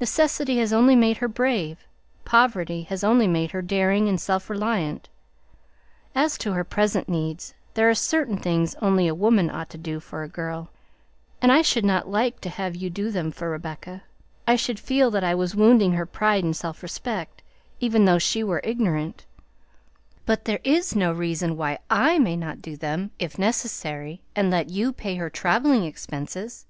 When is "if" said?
23.18-23.38